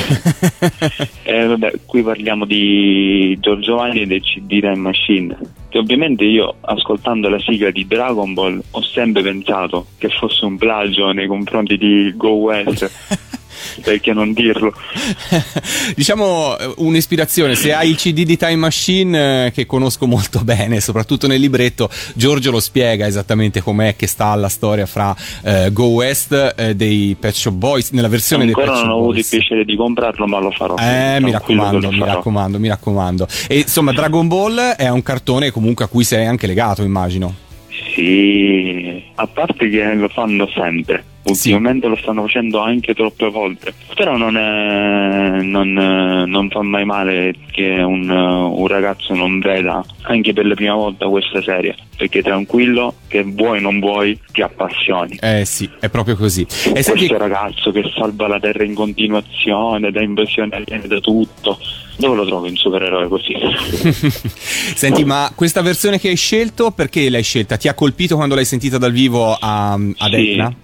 Eh, 1.30 1.46
vabbè, 1.46 1.72
qui 1.86 2.02
parliamo 2.02 2.44
di 2.44 3.38
Giorgio 3.38 3.76
Vanni 3.76 4.00
e 4.00 4.06
del 4.06 4.20
CD 4.20 4.58
Time 4.58 4.74
Machine. 4.74 5.38
Che 5.68 5.78
ovviamente 5.78 6.24
io, 6.24 6.56
ascoltando 6.62 7.28
la 7.28 7.38
sigla 7.38 7.70
di 7.70 7.86
Dragon 7.86 8.34
Ball, 8.34 8.60
ho 8.72 8.82
sempre 8.82 9.22
pensato 9.22 9.86
che 9.96 10.08
fosse 10.08 10.44
un 10.44 10.56
plagio 10.56 11.12
nei 11.12 11.28
confronti 11.28 11.76
di 11.76 12.12
Go 12.16 12.30
West. 12.30 12.90
Perché 13.82 14.12
non 14.12 14.32
dirlo? 14.32 14.72
diciamo 15.94 16.58
eh, 16.58 16.74
un'ispirazione, 16.76 17.54
se 17.54 17.72
hai 17.72 17.90
il 17.90 17.96
CD 17.96 18.24
di 18.24 18.36
Time 18.36 18.56
Machine 18.56 19.46
eh, 19.46 19.50
che 19.52 19.66
conosco 19.66 20.06
molto 20.06 20.40
bene, 20.44 20.80
soprattutto 20.80 21.26
nel 21.26 21.40
libretto, 21.40 21.88
Giorgio 22.14 22.50
lo 22.50 22.60
spiega 22.60 23.06
esattamente 23.06 23.60
com'è 23.60 23.96
che 23.96 24.06
sta 24.06 24.34
la 24.34 24.48
storia 24.48 24.86
fra 24.86 25.14
eh, 25.42 25.70
Go 25.72 25.86
West 25.86 26.54
eh, 26.56 26.74
dei 26.74 27.16
Pet 27.18 27.34
Shop 27.34 27.54
Boys 27.54 27.90
nella 27.90 28.08
versione 28.08 28.44
dei 28.44 28.54
Pet 28.54 28.62
Ancora 28.64 28.78
Shop 28.78 28.88
non 28.88 28.96
ho 28.96 29.02
avuto 29.02 29.18
il 29.18 29.26
Boys. 29.28 29.28
piacere 29.28 29.64
di 29.64 29.76
comprarlo, 29.76 30.26
ma 30.26 30.38
lo 30.38 30.50
farò. 30.50 30.76
Eh, 30.76 31.18
mi 31.20 31.30
raccomando, 31.30 31.90
mi 31.90 31.98
farò. 31.98 32.14
raccomando, 32.14 32.58
mi 32.58 32.68
raccomando. 32.68 33.26
E 33.48 33.58
insomma, 33.58 33.92
Dragon 33.92 34.28
Ball 34.28 34.58
è 34.58 34.88
un 34.88 35.02
cartone 35.02 35.50
comunque 35.50 35.84
a 35.84 35.88
cui 35.88 36.04
sei 36.04 36.26
anche 36.26 36.46
legato, 36.46 36.82
immagino. 36.82 37.48
Sì, 37.94 39.02
a 39.14 39.26
parte 39.26 39.68
che 39.68 39.94
lo 39.94 40.08
fanno 40.08 40.48
sempre. 40.54 41.04
Ultimamente 41.22 41.86
lo 41.86 41.96
stanno 41.96 42.22
facendo 42.22 42.60
anche 42.60 42.94
troppe 42.94 43.28
volte. 43.28 43.74
Però 43.94 44.16
non, 44.16 44.36
è, 44.36 45.42
non, 45.42 45.72
non 46.26 46.48
fa 46.48 46.62
mai 46.62 46.84
male 46.84 47.34
che 47.50 47.82
un, 47.82 48.08
un 48.08 48.66
ragazzo 48.66 49.14
non 49.14 49.38
veda 49.38 49.84
anche 50.02 50.32
per 50.32 50.46
la 50.46 50.54
prima 50.54 50.74
volta 50.74 51.06
questa 51.08 51.42
serie. 51.42 51.76
Perché 51.96 52.22
tranquillo 52.22 52.94
che 53.08 53.22
vuoi 53.22 53.58
o 53.58 53.60
non 53.60 53.78
vuoi 53.80 54.18
ti 54.32 54.40
appassioni. 54.40 55.18
Eh 55.20 55.44
sì, 55.44 55.68
è 55.78 55.90
proprio 55.90 56.16
così. 56.16 56.42
E 56.42 56.82
senti, 56.82 57.06
Questo 57.06 57.18
ragazzo 57.18 57.70
che 57.70 57.90
salva 57.94 58.26
la 58.26 58.40
terra 58.40 58.64
in 58.64 58.74
continuazione, 58.74 59.90
da 59.90 60.00
invasione 60.02 60.56
aliene, 60.56 60.86
da 60.86 61.00
tutto. 61.00 61.58
Dove 62.00 62.16
lo 62.16 62.24
trovi 62.24 62.48
un 62.48 62.56
supereroe 62.56 63.08
così? 63.08 63.34
senti, 64.74 65.04
ma 65.04 65.30
questa 65.34 65.60
versione 65.60 66.00
che 66.00 66.08
hai 66.08 66.16
scelto, 66.16 66.70
perché 66.70 67.10
l'hai 67.10 67.22
scelta? 67.22 67.58
Ti 67.58 67.68
ha 67.68 67.74
colpito 67.74 68.16
quando 68.16 68.34
l'hai 68.34 68.46
sentita 68.46 68.78
dal 68.78 68.92
vivo 68.92 69.36
a, 69.38 69.72
ad 69.74 70.10
Sì. 70.10 70.30
Etna? 70.30 70.54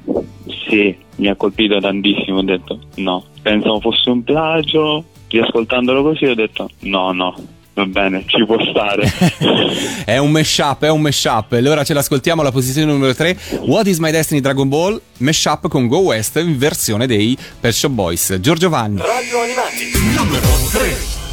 Sì, 0.69 0.97
mi 1.17 1.29
ha 1.29 1.37
colpito 1.37 1.79
tantissimo, 1.79 2.39
ho 2.39 2.43
detto 2.43 2.79
no. 2.97 3.25
Pensavo 3.43 3.81
fosse 3.81 4.09
un 4.09 4.25
plagio, 4.25 5.05
riascoltandolo 5.29 6.03
così 6.03 6.25
ho 6.25 6.35
detto 6.35 6.71
no, 6.81 7.13
no, 7.13 7.37
va 7.75 7.85
bene, 7.85 8.25
ci 8.27 8.45
può 8.47 8.57
stare. 8.71 9.13
È 10.05 10.17
un 10.17 10.31
mashup, 10.31 10.85
è 10.85 10.91
un 10.91 11.01
mashup. 11.03 11.53
Allora 11.53 11.85
ce 11.85 11.93
l'ascoltiamo 11.93 12.41
alla 12.41 12.53
posizione 12.53 12.91
numero 12.91 13.15
3. 13.15 13.37
What 13.67 13.87
is 13.87 13.99
my 13.99 14.11
destiny 14.11 14.41
Dragon 14.41 14.69
Ball? 14.69 15.01
Mashup 15.19 15.69
con 15.69 15.87
Go 15.87 15.99
West 15.99 16.37
in 16.37 16.57
versione 16.57 17.07
dei 17.07 17.37
Pet 17.61 17.73
Shop 17.73 17.91
Boys. 17.91 18.39
Giorgio 18.41 18.69
Vanni. 18.69 18.99
Radio 18.99 19.41
Animati, 19.41 19.91
numero 20.17 20.47
3. 20.73 21.26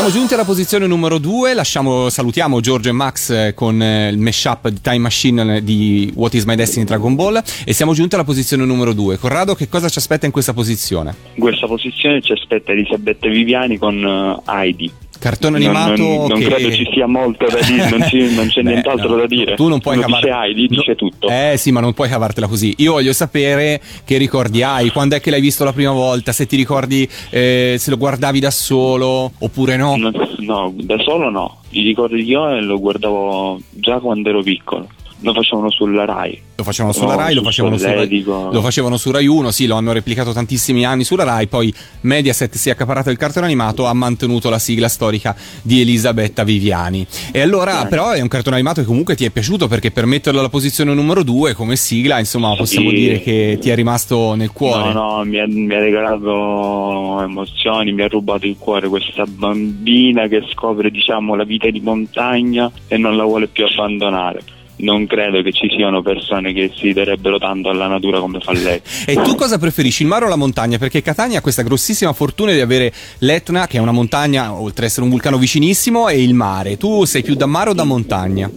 Siamo 0.00 0.14
giunti 0.14 0.32
alla 0.32 0.46
posizione 0.46 0.86
numero 0.86 1.18
2. 1.18 1.52
Lasciamo, 1.52 2.08
salutiamo 2.08 2.60
Giorgio 2.60 2.88
e 2.88 2.92
Max 2.92 3.28
eh, 3.28 3.52
con 3.54 3.82
eh, 3.82 4.08
il 4.08 4.16
mashup 4.16 4.68
di 4.68 4.80
Time 4.80 4.96
Machine 4.96 5.56
eh, 5.56 5.62
di 5.62 6.10
What 6.14 6.32
is 6.32 6.44
my 6.44 6.54
destiny 6.54 6.86
Dragon 6.86 7.14
Ball. 7.14 7.42
E 7.66 7.74
siamo 7.74 7.92
giunti 7.92 8.14
alla 8.14 8.24
posizione 8.24 8.64
numero 8.64 8.94
2. 8.94 9.18
Corrado, 9.18 9.54
che 9.54 9.68
cosa 9.68 9.90
ci 9.90 9.98
aspetta 9.98 10.24
in 10.24 10.32
questa 10.32 10.54
posizione? 10.54 11.14
In 11.34 11.42
questa 11.42 11.66
posizione 11.66 12.22
ci 12.22 12.32
aspetta 12.32 12.72
Elisabetta 12.72 13.28
Viviani 13.28 13.76
con 13.76 14.40
Heidi. 14.46 14.90
Cartone 15.20 15.58
Non- 15.58 15.76
animato 15.76 16.02
non, 16.02 16.28
non 16.28 16.38
che... 16.38 16.46
credo 16.46 16.72
ci 16.72 16.88
sia 16.94 17.06
molto 17.06 17.46
da 17.46 17.60
dire, 17.60 17.90
non, 17.90 18.08
ci- 18.08 18.34
non 18.34 18.48
c'è 18.48 18.62
Beh, 18.64 18.70
nient'altro 18.70 19.10
no. 19.10 19.16
da 19.16 19.26
dire. 19.26 19.54
Tu 19.54 19.68
non 19.68 19.78
puoi 19.78 19.98
Quando 19.98 20.16
cavare- 20.16 20.46
dice 20.48 20.58
Heidi, 20.58 20.74
dice 20.74 20.94
tutto. 20.96 21.28
Eh 21.28 21.56
sì, 21.58 21.72
ma 21.72 21.80
non 21.80 21.92
puoi 21.92 22.08
cavartela 22.08 22.46
così. 22.46 22.72
Io 22.78 22.92
voglio 22.92 23.12
sapere 23.12 23.82
che 24.06 24.16
ricordi 24.16 24.62
hai, 24.62 24.88
quando 24.88 25.16
è 25.16 25.20
che 25.20 25.28
l'hai 25.28 25.42
visto 25.42 25.62
la 25.62 25.74
prima 25.74 25.92
volta, 25.92 26.32
se 26.32 26.46
ti 26.46 26.56
ricordi 26.56 27.06
eh, 27.28 27.76
se 27.78 27.90
lo 27.90 27.98
guardavi 27.98 28.40
da 28.40 28.50
solo 28.50 29.30
oppure 29.40 29.76
no. 29.76 29.89
Non, 29.96 30.12
No, 30.38 30.72
da 30.74 30.98
solo 30.98 31.30
no. 31.30 31.58
I 31.70 31.82
ricordi 31.82 32.24
che 32.24 32.36
ho 32.36 32.48
e 32.50 32.60
lo 32.60 32.78
guardavo 32.78 33.60
già 33.70 33.98
quando 33.98 34.28
ero 34.28 34.42
piccolo. 34.42 34.88
Lo 35.22 35.32
facevano 35.34 35.70
sulla 35.70 36.04
Rai. 36.04 36.40
Lo 36.56 36.64
facevano 36.64 36.94
sulla 36.94 37.12
No, 37.14 37.16
Rai, 37.18 37.34
lo 37.34 37.40
sul 37.40 37.44
facevano, 37.48 37.76
su 37.78 37.84
Rai, 37.84 38.22
lo 38.24 38.60
facevano 38.62 38.96
su 38.96 39.10
Rai 39.10 39.26
1, 39.26 39.50
sì, 39.50 39.66
lo 39.66 39.76
hanno 39.76 39.92
replicato 39.92 40.32
tantissimi 40.32 40.84
anni 40.84 41.04
sulla 41.04 41.24
Rai, 41.24 41.46
poi 41.46 41.72
Mediaset 42.02 42.54
si 42.54 42.68
è 42.68 42.72
accaparata 42.72 43.10
il 43.10 43.16
cartone 43.18 43.46
animato, 43.46 43.86
ha 43.86 43.92
mantenuto 43.92 44.48
la 44.50 44.58
sigla 44.58 44.88
storica 44.88 45.34
di 45.62 45.80
Elisabetta 45.80 46.42
Viviani. 46.44 47.06
E 47.32 47.40
allora, 47.40 47.80
Sì. 47.82 47.86
però 47.88 48.10
è 48.10 48.20
un 48.20 48.28
cartone 48.28 48.56
animato 48.56 48.80
che 48.80 48.86
comunque 48.86 49.14
ti 49.14 49.24
è 49.24 49.30
piaciuto 49.30 49.68
perché 49.68 49.90
per 49.90 50.06
metterlo 50.06 50.40
alla 50.40 50.48
posizione 50.48 50.92
numero 50.94 51.22
2 51.22 51.52
come 51.54 51.76
sigla, 51.76 52.18
insomma, 52.18 52.54
possiamo 52.56 52.88
Sì. 52.90 52.94
dire 52.96 53.20
che 53.20 53.58
ti 53.60 53.68
è 53.70 53.74
rimasto 53.74 54.34
nel 54.34 54.52
cuore. 54.52 54.92
No, 54.92 55.16
no, 55.16 55.24
mi 55.24 55.38
ha, 55.38 55.46
mi 55.46 55.74
ha 55.74 55.78
regalato 55.78 57.20
emozioni, 57.22 57.92
mi 57.92 58.02
ha 58.02 58.08
rubato 58.08 58.46
il 58.46 58.56
cuore 58.58 58.88
questa 58.88 59.24
bambina 59.26 60.26
che 60.28 60.42
scopre, 60.52 60.90
diciamo, 60.90 61.34
la 61.34 61.44
vita 61.44 61.68
di 61.70 61.80
montagna 61.80 62.70
e 62.88 62.96
non 62.96 63.16
la 63.16 63.24
vuole 63.24 63.46
più 63.48 63.64
abbandonare. 63.66 64.42
Non 64.80 65.06
credo 65.06 65.42
che 65.42 65.52
ci 65.52 65.68
siano 65.68 66.02
persone 66.02 66.52
che 66.52 66.72
si 66.74 66.92
darebbero 66.92 67.38
tanto 67.38 67.68
alla 67.68 67.86
natura 67.86 68.20
come 68.20 68.40
fa 68.40 68.52
lei. 68.52 68.80
E 69.06 69.14
tu 69.14 69.34
cosa 69.34 69.58
preferisci, 69.58 70.02
il 70.02 70.08
mare 70.08 70.24
o 70.24 70.28
la 70.28 70.36
montagna? 70.36 70.78
Perché 70.78 71.02
Catania 71.02 71.38
ha 71.38 71.42
questa 71.42 71.62
grossissima 71.62 72.12
fortuna 72.12 72.52
di 72.52 72.60
avere 72.60 72.92
l'Etna, 73.18 73.66
che 73.66 73.78
è 73.78 73.80
una 73.80 73.92
montagna, 73.92 74.52
oltre 74.52 74.84
ad 74.84 74.90
essere 74.90 75.04
un 75.04 75.10
vulcano 75.10 75.38
vicinissimo, 75.38 76.08
e 76.08 76.22
il 76.22 76.34
mare. 76.34 76.76
Tu 76.76 77.04
sei 77.04 77.22
più 77.22 77.34
da 77.34 77.46
mare 77.46 77.70
o 77.70 77.74
da 77.74 77.84
montagna? 77.84 78.50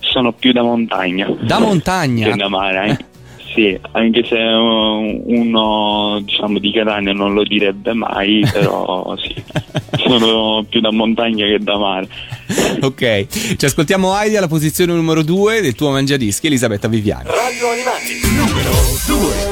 Sono 0.00 0.32
più 0.32 0.52
da 0.52 0.62
montagna. 0.62 1.28
Da 1.40 1.58
montagna? 1.58 2.30
Che 2.30 2.36
da 2.36 2.48
mare, 2.48 2.86
eh. 2.86 3.16
Sì, 3.58 3.76
anche 3.90 4.24
se 4.24 4.36
uno 4.36 6.20
diciamo 6.22 6.60
di 6.60 6.70
Catania 6.70 7.12
non 7.12 7.34
lo 7.34 7.42
direbbe 7.42 7.92
mai, 7.92 8.46
però 8.52 9.16
sì, 9.16 9.34
sono 9.96 10.64
più 10.68 10.80
da 10.80 10.92
montagna 10.92 11.44
che 11.44 11.58
da 11.58 11.76
mare. 11.76 12.06
ok, 12.80 13.56
ci 13.56 13.64
ascoltiamo 13.64 14.16
Heidi 14.16 14.36
alla 14.36 14.46
posizione 14.46 14.92
numero 14.92 15.24
2 15.24 15.60
del 15.60 15.74
tuo 15.74 15.90
mangiadischi, 15.90 16.46
Elisabetta 16.46 16.86
Viviani. 16.86 17.24
Radio 17.24 17.70
Animati, 17.70 18.20
numero 18.36 18.70
2. 19.08 19.47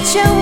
Qui 0.00 0.18
c'è 0.18 0.39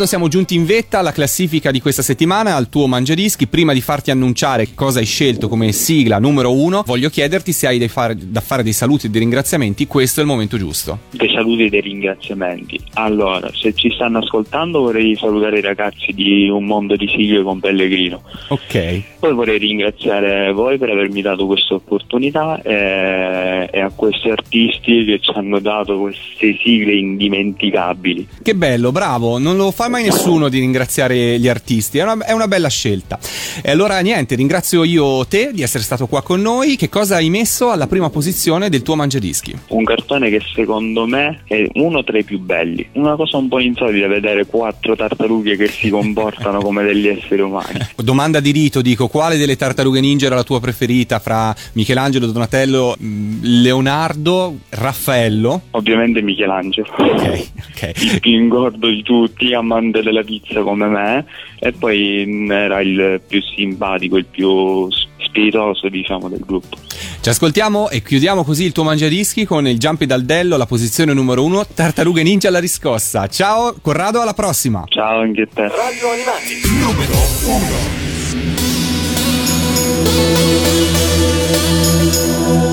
Corrado, 0.00 0.06
siamo 0.06 0.28
giunti 0.28 0.54
in 0.54 0.64
vetta 0.64 0.98
alla 0.98 1.12
classifica 1.12 1.70
di 1.70 1.80
questa 1.80 2.02
settimana, 2.02 2.54
al 2.54 2.68
tuo 2.68 2.86
mangiadischi. 2.86 3.46
Prima 3.46 3.72
di 3.72 3.80
farti 3.80 4.10
annunciare 4.10 4.68
cosa 4.74 4.98
hai 5.00 5.04
scelto 5.04 5.48
come 5.48 5.72
sigla 5.72 6.18
numero 6.18 6.52
uno, 6.52 6.82
voglio 6.86 7.10
chiederti 7.10 7.52
se 7.52 7.66
hai 7.66 7.78
da 7.78 7.88
fare, 7.88 8.16
da 8.18 8.40
fare 8.40 8.62
dei 8.62 8.72
saluti 8.72 9.06
e 9.06 9.10
dei 9.10 9.20
ringraziamenti. 9.20 9.86
Questo 9.86 10.20
è 10.20 10.22
il 10.22 10.28
momento 10.28 10.56
giusto. 10.56 10.98
Dei 11.10 11.30
saluti 11.34 11.64
e 11.64 11.68
dei 11.68 11.80
ringraziamenti. 11.80 12.80
Allora, 12.94 13.50
se 13.52 13.74
ci 13.74 13.90
stanno 13.90 14.18
ascoltando 14.18 14.80
vorrei 14.80 15.16
salutare 15.16 15.58
i 15.58 15.62
ragazzi 15.62 16.12
di 16.12 16.48
Un 16.48 16.64
Mondo 16.64 16.96
di 16.96 17.08
Sigle 17.08 17.42
con 17.42 17.60
Pellegrino. 17.60 18.22
Ok. 18.48 19.02
Poi 19.18 19.34
vorrei 19.34 19.58
ringraziare 19.58 20.52
voi 20.52 20.78
per 20.78 20.90
avermi 20.90 21.20
dato 21.20 21.46
questa 21.46 21.74
opportunità 21.74 22.60
e, 22.62 23.68
e 23.70 23.80
a 23.80 23.90
questi 23.94 24.30
artisti 24.30 25.04
che 25.04 25.18
ci 25.20 25.30
hanno 25.34 25.58
dato 25.58 25.98
queste 25.98 26.56
sigle 26.62 26.94
indimenticabili. 26.94 28.28
Che 28.42 28.54
bello, 28.54 28.92
bravo. 28.92 29.38
Non 29.38 29.56
lo 29.56 29.70
fa 29.70 29.88
mai 29.90 30.04
nessuno 30.04 30.48
di 30.48 30.60
ringraziare 30.60 31.38
gli 31.38 31.48
artisti. 31.48 31.98
È 31.98 32.02
una, 32.02 32.24
è 32.24 32.32
una 32.32 32.48
bella 32.48 32.68
scelta. 32.68 33.18
E 33.62 33.70
allora, 33.70 33.98
niente, 34.00 34.34
ringrazio 34.34 34.84
io 34.84 35.26
te 35.26 35.50
di 35.52 35.62
essere 35.62 35.82
stato 35.82 36.06
qua 36.06 36.22
con 36.22 36.40
noi. 36.40 36.76
Che 36.76 36.88
cosa 36.88 37.16
hai 37.16 37.28
messo 37.28 37.70
alla 37.70 37.86
prima 37.86 38.08
posizione 38.08 38.68
del 38.70 38.82
tuo 38.82 38.96
mangiadischi? 38.96 39.54
Un 39.68 39.84
cartone 39.84 40.30
che 40.30 40.40
secondo 40.54 41.06
me 41.06 41.42
è 41.44 41.66
uno 41.74 42.02
tra 42.04 42.18
i 42.18 42.24
più 42.24 42.38
belli. 42.38 42.88
Una 42.92 43.16
cosa 43.16 43.36
un 43.36 43.48
po' 43.48 43.58
insolita 43.58 44.06
vedere 44.06 44.46
quattro 44.46 44.96
tartarughe 44.96 45.56
che 45.56 45.68
si 45.68 45.90
comportano 45.90 46.60
come 46.62 46.82
degli 46.84 47.08
esseri 47.08 47.42
umani. 47.42 47.78
Domanda 47.96 48.40
di 48.40 48.52
rito, 48.52 48.80
dico, 48.80 49.08
quale 49.08 49.36
delle 49.36 49.56
tartarughe 49.56 50.00
ninja 50.00 50.26
era 50.26 50.36
la 50.36 50.44
tua 50.44 50.60
preferita 50.60 51.18
fra 51.18 51.54
Michelangelo, 51.72 52.26
Donatello, 52.26 52.96
mh, 52.98 53.38
Leonardo, 53.42 54.58
Raffaello? 54.68 55.62
Ovviamente 55.72 56.22
Michelangelo. 56.22 56.88
Ok, 56.96 57.48
ok. 57.70 57.92
Il 58.02 58.20
più 58.20 58.32
ingordo 58.32 58.88
di 58.88 59.02
tutti, 59.02 59.54
comando 59.70 60.02
della 60.02 60.24
pizza 60.24 60.62
come 60.62 60.88
me 60.88 61.24
e 61.60 61.70
poi 61.72 62.24
mm, 62.26 62.50
era 62.50 62.80
il 62.80 63.20
più 63.26 63.40
simpatico, 63.40 64.16
il 64.16 64.24
più 64.24 64.88
spiritoso 64.90 65.88
diciamo 65.88 66.28
del 66.28 66.40
gruppo. 66.44 66.76
Ci 67.20 67.28
ascoltiamo 67.28 67.88
e 67.90 68.02
chiudiamo 68.02 68.42
così 68.42 68.64
il 68.64 68.72
tuo 68.72 68.82
mangiadischi 68.82 69.44
con 69.44 69.68
il 69.68 69.78
Jumpy 69.78 70.06
Daldello 70.06 70.56
alla 70.56 70.66
posizione 70.66 71.12
numero 71.12 71.44
uno, 71.44 71.64
Tartaruga 71.64 72.22
Ninja 72.22 72.48
alla 72.48 72.58
riscossa. 72.58 73.28
Ciao 73.28 73.76
Corrado, 73.80 74.20
alla 74.20 74.34
prossima. 74.34 74.82
Ciao 74.88 75.20
anche 75.20 75.46
te. 75.46 75.68
Radio 75.68 76.10
Animati 76.10 76.60
numero 76.80 77.14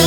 1. 0.01 0.06